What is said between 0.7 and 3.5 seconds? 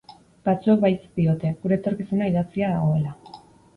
baietz diote, gure etorkizuna idatzia dagoela.